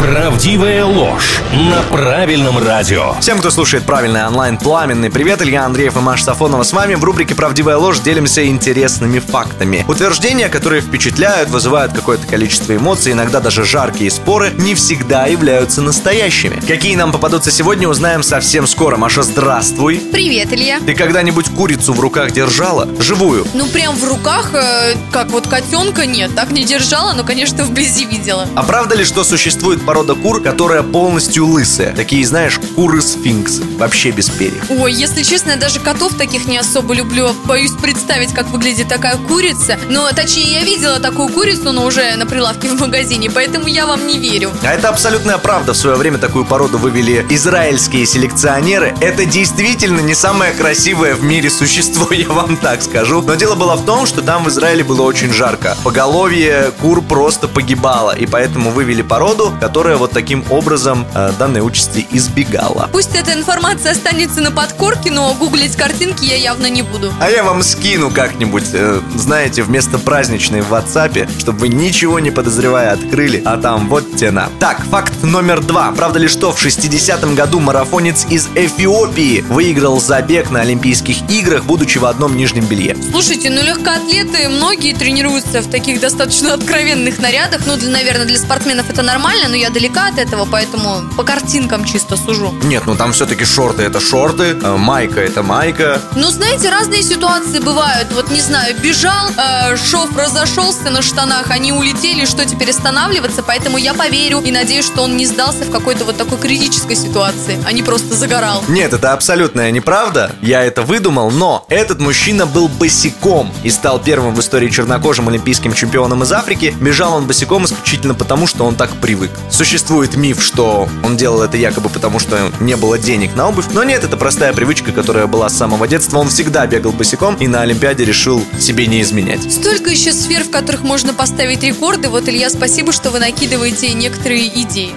[0.00, 3.14] Правдивая ложь на правильном радио.
[3.20, 6.94] Всем, кто слушает правильный онлайн пламенный привет, Илья Андреев и Маша Сафонова с вами.
[6.94, 9.84] В рубрике «Правдивая ложь» делимся интересными фактами.
[9.88, 16.60] Утверждения, которые впечатляют, вызывают какое-то количество эмоций, иногда даже жаркие споры, не всегда являются настоящими.
[16.66, 18.96] Какие нам попадутся сегодня, узнаем совсем скоро.
[18.96, 20.02] Маша, здравствуй.
[20.12, 20.80] Привет, Илья.
[20.84, 22.88] Ты когда-нибудь курицу в руках держала?
[22.98, 23.46] Живую?
[23.54, 28.04] Ну, прям в руках, э, как вот котенка, нет, так не держала, но, конечно, вблизи
[28.04, 28.46] видела.
[28.54, 31.94] А правда ли, что существует порода кур, которая полностью лысая?
[31.94, 33.62] Такие, знаешь, куры-сфинксы.
[33.78, 34.64] Вообще без перьев.
[34.70, 37.30] Ой, если честно, я даже котов таких не особо люблю.
[37.44, 39.78] Боюсь представить, как выглядит такая курица.
[39.88, 44.06] Но, точнее, я видела такую курицу, но уже на прилавке в магазине, поэтому я вам
[44.06, 44.50] не верю.
[44.62, 45.72] А это абсолютная правда.
[45.72, 48.94] В свое время такую породу вывели израильские селекционеры.
[49.00, 53.22] Это действительно не самое красивое в мире существо, я вам так скажу.
[53.22, 55.76] Но дело было в том, что там в Израиле было очень жарко.
[55.84, 58.16] Поголовье кур просто погибало.
[58.16, 62.88] И поэтому вывели породу, которая вот таким образом э, данной участи избегала.
[62.92, 67.12] Пусть эта информация останется на подкорке, но гуглить картинки я явно не буду.
[67.20, 72.30] А я вам скину как-нибудь, э, знаете, вместо праздничной в WhatsApp, чтобы вы ничего не
[72.30, 74.48] подозревая открыли, а там вот тена.
[74.60, 75.90] Так, факт номер два.
[75.92, 81.98] Правда ли, что в 60-м году марафонец из Эфиопии выиграл забег на Олимпийских играх, будучи
[81.98, 82.96] в одном нижнем белье?
[83.10, 87.62] Слушайте, ну легкоатлеты, многие тренируются в таких достаточно откровенных нарядах.
[87.66, 91.84] Ну, для, наверное, для спортсменов это нормально, но я далека от этого, поэтому по картинкам
[91.86, 92.52] чисто сужу.
[92.64, 96.02] Нет, ну там все-таки шорты это шорты, э, майка это майка.
[96.16, 98.08] Ну, знаете, разные ситуации бывают.
[98.12, 103.42] Вот, не знаю, бежал, э, шов разошелся на штанах, они улетели, что теперь останавливаться?
[103.42, 107.58] Поэтому я поверю и надеюсь, что он не сдался в какой-то вот такой критической ситуации,
[107.64, 108.62] а не просто загорал.
[108.68, 110.32] Нет, это абсолютная неправда.
[110.42, 115.72] Я это выдумал, но этот мужчина был босиком и стал первым в истории чернокожим олимпийским
[115.72, 116.74] чемпионом из Африки.
[116.80, 119.30] Бежал он босиком исключительно потому, что он так привык.
[119.54, 123.84] Существует миф, что он делал это якобы потому, что не было денег на обувь, но
[123.84, 126.18] нет, это простая привычка, которая была с самого детства.
[126.18, 129.52] Он всегда бегал босиком и на Олимпиаде решил себе не изменять.
[129.52, 132.08] Столько еще сфер, в которых можно поставить рекорды.
[132.08, 134.90] Вот, Илья, спасибо, что вы накидываете некоторые идеи.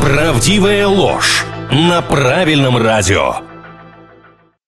[0.00, 3.45] Правдивая ложь на правильном радио.